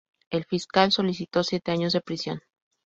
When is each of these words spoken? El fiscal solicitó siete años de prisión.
El 0.31 0.45
fiscal 0.45 0.91
solicitó 0.91 1.43
siete 1.43 1.69
años 1.71 1.93
de 1.93 2.01
prisión. 2.01 2.41